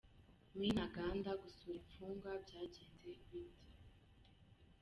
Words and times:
Me 0.57 0.67
Ntaganda 0.75 1.31
gusura 1.41 1.75
infungwa 1.83 2.31
byagenze 2.43 3.03
bite? 3.11 3.39